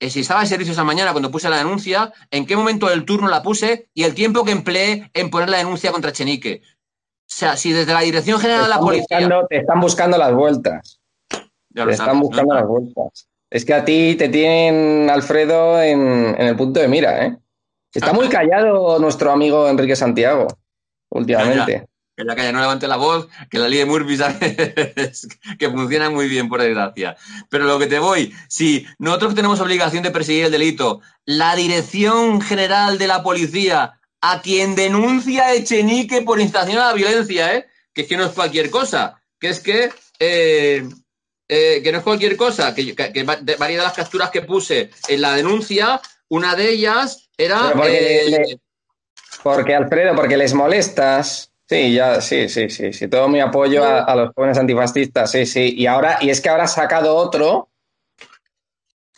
[0.00, 3.04] eh, si estaba en servicio esa mañana cuando puse la denuncia, en qué momento del
[3.04, 6.62] turno la puse y el tiempo que empleé en poner la denuncia contra Chenique.
[6.64, 9.18] O sea, si desde la Dirección General de la Policía...
[9.18, 11.00] Buscando, te están buscando las vueltas.
[11.70, 12.60] Ya te están buscando ¿no?
[12.60, 13.28] las vueltas.
[13.50, 17.36] Es que a ti te tienen, Alfredo, en, en el punto de mira, ¿eh?
[17.92, 20.48] Está muy callado nuestro amigo Enrique Santiago
[21.10, 21.72] últimamente.
[21.72, 25.28] Ya, ya en la calle no levante la voz, que la ley de Murphy ¿sabes?
[25.58, 27.16] que funciona muy bien, por desgracia.
[27.48, 32.40] Pero lo que te voy, si nosotros tenemos obligación de perseguir el delito, la Dirección
[32.40, 37.66] General de la Policía, a quien denuncia Echenique por incitación a la violencia, ¿eh?
[37.92, 40.88] que es que no es cualquier cosa, que es que eh,
[41.46, 45.20] eh, que no es cualquier cosa, que, que, varias de las capturas que puse en
[45.20, 47.72] la denuncia, una de ellas era...
[47.86, 48.56] Eh,
[49.42, 51.52] porque, Alfredo, porque les molestas.
[51.66, 53.08] Sí, ya, sí, sí, sí, sí.
[53.08, 55.74] Todo mi apoyo a, los jóvenes antifascistas, sí, sí.
[55.76, 57.70] Y ahora, y es que ahora ha sacado otro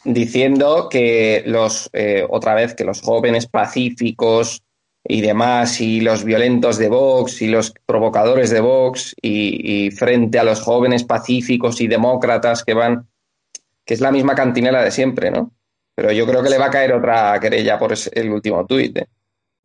[0.04, 4.62] diciendo que los, eh, otra vez, que los jóvenes pacíficos
[5.02, 10.44] y demás, y los violentos de Vox y los provocadores de Vox, y, frente a
[10.44, 13.08] los jóvenes pacíficos y demócratas que van,
[13.84, 15.52] que es la misma cantinela de siempre, ¿no?
[15.96, 18.96] Pero yo creo que le va a caer otra querella por el último tuit.
[18.98, 19.06] ¿eh?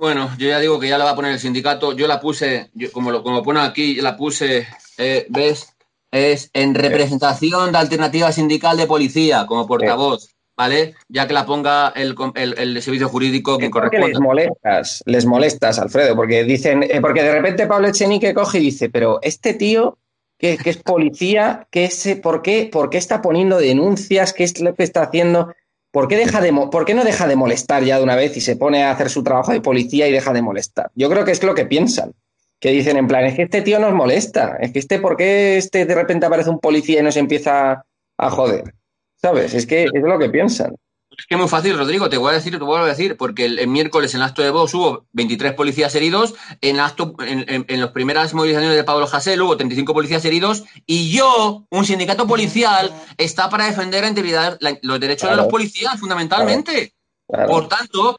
[0.02, 1.94] Bueno, yo ya digo que ya la va a poner el sindicato.
[1.94, 5.76] Yo la puse, como lo como pone aquí, la puse, eh, ¿ves?
[6.10, 10.34] Es en representación de Alternativa Sindical de Policía, como portavoz.
[10.58, 10.96] ¿vale?
[11.08, 14.08] Ya que la ponga el, el, servicio jurídico que corresponde.
[14.08, 18.64] Les molestas, les molestas, Alfredo, porque dicen, eh, porque de repente Pablo Echenique coge y
[18.64, 20.00] dice, pero este tío
[20.40, 24.34] que, es policía, que es, ¿por, qué, ¿por qué está poniendo denuncias?
[24.34, 25.54] ¿Qué es lo que está haciendo?
[25.91, 28.41] ¿Por qué, deja de, ¿Por qué no deja de molestar ya de una vez y
[28.41, 30.89] se pone a hacer su trabajo de policía y deja de molestar?
[30.95, 32.13] Yo creo que es lo que piensan.
[32.60, 34.58] Que dicen en plan, es que este tío nos molesta.
[34.62, 37.84] Es que este, ¿por qué este de repente aparece un policía y nos empieza
[38.17, 38.75] a joder?
[39.15, 39.54] ¿Sabes?
[39.54, 40.75] Es que es lo que piensan.
[41.17, 43.43] Es que es muy fácil, Rodrigo, te voy a decir, te voy a decir, porque
[43.43, 47.82] el, miércoles en el acto de Vox hubo 23 policías heridos, en, acto, en, en,
[47.82, 52.93] las primeras movilizaciones de Pablo Hasél hubo 35 policías heridos, y yo, un sindicato policial,
[53.17, 54.06] está para defender
[54.82, 56.93] los derechos de los policías, fundamentalmente.
[57.28, 58.17] Por tanto,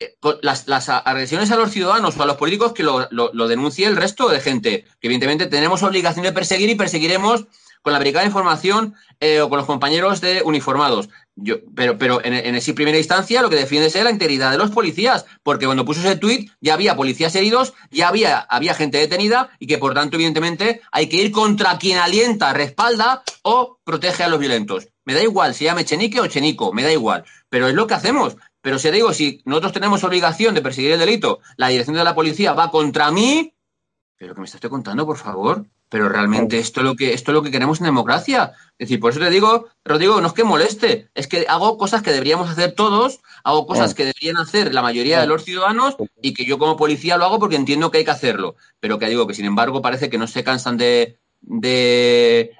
[0.00, 3.86] eh, las, las, agresiones a los ciudadanos o a los políticos que lo, lo denuncie
[3.86, 7.46] el resto de gente, que evidentemente tenemos obligación de perseguir y perseguiremos
[7.82, 11.08] con la brigada de información eh, o con los compañeros de uniformados.
[11.34, 14.58] Yo, pero pero en, en esa primera instancia lo que defiende es la integridad de
[14.58, 18.98] los policías, porque cuando puso ese tuit ya había policías heridos, ya había, había gente
[18.98, 24.24] detenida y que por tanto, evidentemente, hay que ir contra quien alienta, respalda o protege
[24.24, 24.88] a los violentos.
[25.04, 27.24] Me da igual si llame Chenique o Chenico, me da igual.
[27.48, 28.36] Pero es lo que hacemos.
[28.60, 32.14] Pero si digo, si nosotros tenemos obligación de perseguir el delito, la dirección de la
[32.14, 33.54] policía va contra mí,
[34.16, 35.66] pero que me estás contando, por favor.
[35.92, 38.54] Pero realmente esto es lo que esto es lo que queremos en democracia.
[38.78, 42.00] Es decir, por eso te digo, Rodrigo, no es que moleste, es que hago cosas
[42.00, 46.32] que deberíamos hacer todos, hago cosas que deberían hacer la mayoría de los ciudadanos y
[46.32, 48.56] que yo como policía lo hago porque entiendo que hay que hacerlo.
[48.80, 52.52] Pero que digo que sin embargo parece que no se cansan de, de,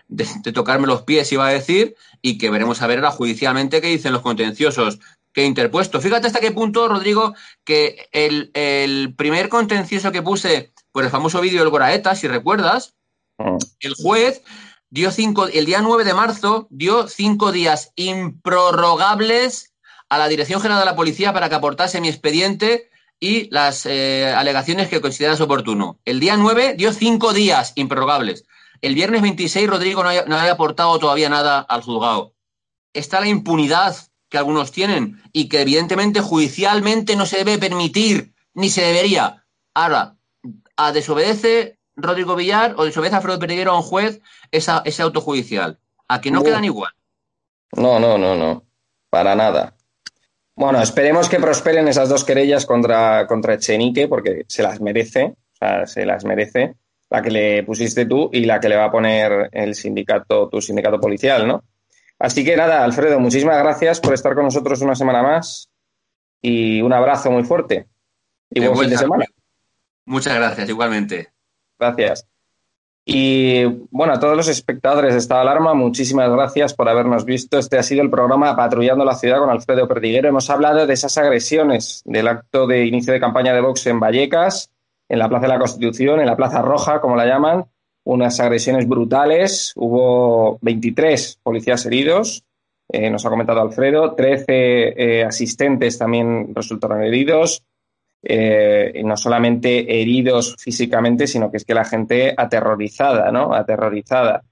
[0.52, 4.12] tocarme los pies, iba a decir, y que veremos a ver ahora judicialmente qué dicen
[4.12, 4.98] los contenciosos
[5.32, 6.02] que he interpuesto.
[6.02, 11.40] Fíjate hasta qué punto, Rodrigo, que el, el primer contencioso que puse por el famoso
[11.40, 12.94] vídeo del Goraeta, si recuerdas,
[13.80, 14.42] el juez
[14.90, 19.74] dio cinco, el día 9 de marzo dio cinco días improrrogables
[20.08, 24.34] a la Dirección General de la Policía para que aportase mi expediente y las eh,
[24.36, 25.98] alegaciones que consideras oportuno.
[26.04, 28.44] El día 9 dio cinco días improrrogables.
[28.82, 32.34] El viernes 26 Rodrigo no había, aportado todavía nada al juzgado.
[32.92, 33.96] Está la impunidad
[34.28, 39.46] que algunos tienen y que evidentemente judicialmente no se debe permitir ni se debería.
[39.72, 40.16] Ahora,
[40.76, 45.78] a desobedece Rodrigo Villar o desobedece a Fredo Pereguero a un juez esa, ese autojudicial.
[46.08, 46.92] A que no, quedan igual.
[47.72, 48.64] No, no, no, no.
[49.08, 49.76] Para nada.
[50.54, 55.24] Bueno, esperemos que prosperen esas dos querellas contra, contra Echenique, porque se las merece.
[55.24, 56.74] O sea, se las merece.
[57.08, 60.60] La que le pusiste tú y la que le va a poner el sindicato, tu
[60.60, 61.64] sindicato policial, ¿no?
[62.18, 65.68] Así que nada, Alfredo, muchísimas gracias por estar con nosotros una semana más
[66.40, 67.88] y un abrazo muy fuerte.
[68.50, 69.24] Y buen fin de semana.
[70.04, 71.32] Muchas gracias, igualmente.
[71.82, 72.28] Gracias.
[73.04, 77.58] Y bueno, a todos los espectadores de Estado de Alarma, muchísimas gracias por habernos visto.
[77.58, 80.28] Este ha sido el programa Patrullando la Ciudad con Alfredo Perdiguero.
[80.28, 84.70] Hemos hablado de esas agresiones del acto de inicio de campaña de Vox en Vallecas,
[85.08, 87.64] en la Plaza de la Constitución, en la Plaza Roja, como la llaman.
[88.04, 89.72] Unas agresiones brutales.
[89.74, 92.44] Hubo 23 policías heridos,
[92.88, 94.14] eh, nos ha comentado Alfredo.
[94.14, 97.64] 13 eh, asistentes también resultaron heridos
[98.22, 103.52] eh, no solamente heridos físicamente, sino que es que la gente aterrorizada, ¿no?
[103.54, 104.42] Aterrorizada.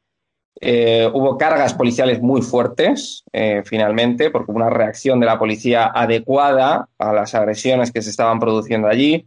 [0.61, 5.87] Eh, hubo cargas policiales muy fuertes, eh, finalmente, porque hubo una reacción de la policía
[5.95, 9.27] adecuada a las agresiones que se estaban produciendo allí.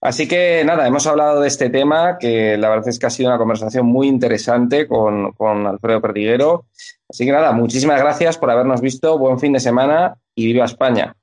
[0.00, 3.30] Así que nada, hemos hablado de este tema, que la verdad es que ha sido
[3.30, 6.66] una conversación muy interesante con, con Alfredo Perdiguero.
[7.08, 9.18] Así que nada, muchísimas gracias por habernos visto.
[9.18, 11.16] Buen fin de semana y viva España.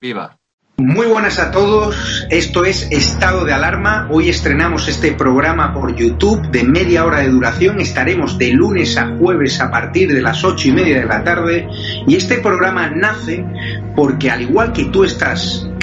[0.00, 0.38] Viva.
[0.78, 4.08] Muy buenas a todos, esto es Estado de Alarma.
[4.10, 7.80] Hoy estrenamos este programa por YouTube de media hora de duración.
[7.80, 11.66] Estaremos de lunes a jueves a partir de las ocho y media de la tarde.
[12.06, 13.42] Y este programa nace
[13.94, 15.66] porque, al igual que tú estás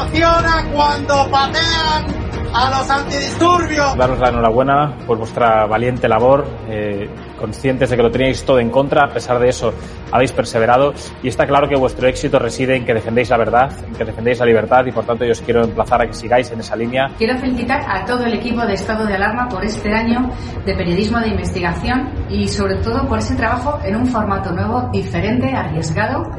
[0.00, 2.04] Emociona cuando patean
[2.52, 3.96] a los antidisturbios.
[3.96, 7.08] Daros la enhorabuena por vuestra valiente labor, eh,
[7.40, 9.72] conscientes de que lo teníais todo en contra, a pesar de eso
[10.12, 13.94] habéis perseverado y está claro que vuestro éxito reside en que defendéis la verdad, en
[13.94, 16.60] que defendéis la libertad y por tanto yo os quiero emplazar a que sigáis en
[16.60, 17.08] esa línea.
[17.18, 20.30] Quiero felicitar a todo el equipo de Estado de Alarma por este año
[20.64, 25.52] de periodismo de investigación y sobre todo por ese trabajo en un formato nuevo, diferente,
[25.54, 26.30] arriesgado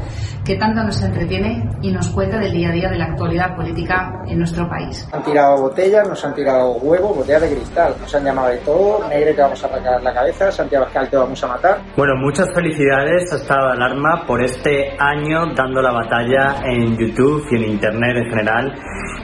[0.45, 4.24] que tanto nos entretiene y nos cuenta del día a día de la actualidad política
[4.28, 5.08] en nuestro país.
[5.12, 9.08] Han tirado botellas, nos han tirado huevos, botellas de cristal, nos han llamado de todo,
[9.08, 11.82] Negre te vamos a arrancar la cabeza, Santiago Escal te vamos a matar.
[11.96, 17.48] Bueno, muchas felicidades a Estado de Alarma por este año dando la batalla en YouTube
[17.50, 18.76] y en Internet en general.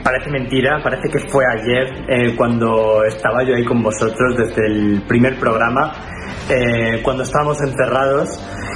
[0.02, 5.02] Parece mentira, parece que fue ayer eh, cuando estaba yo ahí con vosotros desde el
[5.06, 5.92] primer programa,
[6.48, 8.40] eh, cuando estábamos encerrados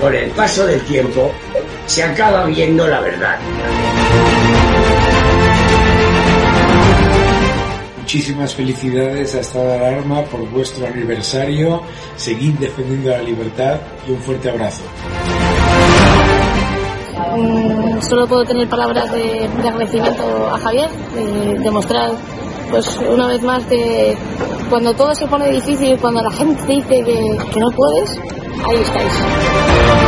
[0.00, 1.32] Con el paso del tiempo
[1.86, 3.38] se acaba viendo la verdad.
[7.98, 11.82] Muchísimas felicidades a Estado de Alarma por vuestro aniversario.
[12.16, 14.82] Seguid defendiendo la libertad y un fuerte abrazo.
[17.36, 22.12] Mm, solo puedo tener palabras de, de agradecimiento a Javier, de demostrar
[22.70, 24.16] pues una vez más que
[24.68, 28.18] cuando todo se pone difícil, cuando la gente dice que, que no puedes,
[28.64, 30.05] ahí estáis.